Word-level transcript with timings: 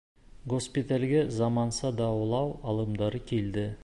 Госпиталгә 0.53 1.19
заманса 1.39 1.91
дауалау 2.01 2.51
алымдары 2.73 3.23
килде 3.33 3.71